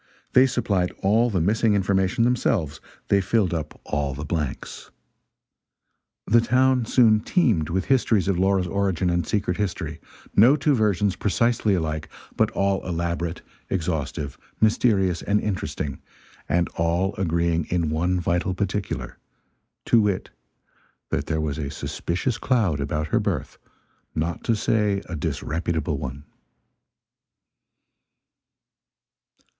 They 0.33 0.47
supplied 0.47 0.91
all 1.03 1.29
the 1.29 1.39
missing 1.39 1.75
information 1.75 2.23
themselves, 2.23 2.81
they 3.09 3.21
filled 3.21 3.53
up 3.53 3.79
all 3.85 4.15
the 4.15 4.25
blanks. 4.25 4.89
The 6.25 6.41
town 6.41 6.85
soon 6.87 7.19
teemed 7.19 7.69
with 7.69 7.85
histories 7.85 8.27
of 8.27 8.39
Laura's 8.39 8.65
origin 8.65 9.11
and 9.11 9.27
secret 9.27 9.57
history, 9.57 9.99
no 10.35 10.55
two 10.55 10.73
versions 10.73 11.15
precisely 11.15 11.75
alike, 11.75 12.09
but 12.35 12.49
all 12.49 12.83
elaborate, 12.83 13.43
exhaustive, 13.69 14.39
mysterious 14.59 15.21
and 15.21 15.39
interesting, 15.39 15.99
and 16.49 16.67
all 16.69 17.13
agreeing 17.19 17.65
in 17.65 17.91
one 17.91 18.19
vital 18.19 18.55
particular 18.55 19.19
to 19.85 20.01
wit, 20.01 20.31
that 21.11 21.27
there 21.27 21.39
was 21.41 21.59
a 21.59 21.69
suspicious 21.69 22.39
cloud 22.39 22.79
about 22.79 23.09
her 23.09 23.19
birth, 23.19 23.59
not 24.15 24.43
to 24.45 24.55
say 24.55 25.03
a 25.07 25.15
disreputable 25.15 25.99
one. 25.99 26.23